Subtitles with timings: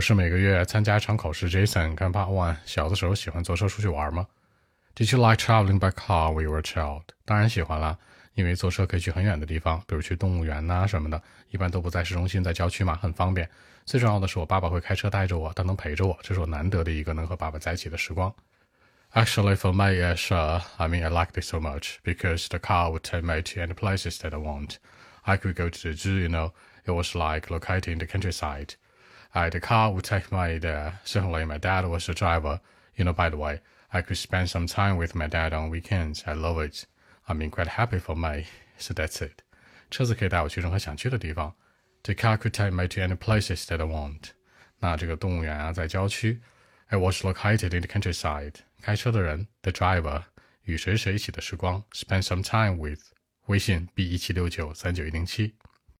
[0.00, 1.50] 不是每个月参加一场考试。
[1.50, 4.26] Jason 跟 Part One，小的时候喜欢坐车出去玩吗
[4.96, 7.02] ？Did you like traveling by car when you were a child？
[7.26, 7.98] 当然喜欢啦，
[8.32, 13.46] 因为坐车可以去很远的地方，比如去动物园呐、什么的，一般都不在市中心，在郊区嘛，很方便。
[13.84, 18.34] 最重要的是，我爸爸会开车带着我，他能陪着我，这是我难得的一个能和爸爸在一起的时光。
[19.12, 23.02] Actually, for me, yes, uh, I mean, I liked it so much because the car would
[23.02, 24.76] take me to any places that I want.
[25.24, 26.52] I could go to the zoo, you know.
[26.86, 28.76] It was like locating the countryside.
[29.33, 30.99] Uh, the car would take me there.
[31.03, 32.59] Certainly, my dad was the driver.
[32.95, 33.59] You know, by the way,
[33.91, 36.23] I could spend some time with my dad on weekends.
[36.25, 36.85] I love it.
[37.27, 38.45] I mean, quite happy for me.
[38.77, 39.43] So that's it.
[39.91, 41.53] 车子可以带我去任何想去的地方。
[42.03, 44.31] The car could take me to any places that I want.
[44.79, 46.41] 那这个动物园啊，在郊区。
[46.89, 48.55] It was located in the countryside.
[48.81, 50.23] 开车的人，the driver，
[50.63, 53.01] 与谁谁一起的时光，spend some time with。
[53.47, 55.55] 微信 b 一七六九三九一零七。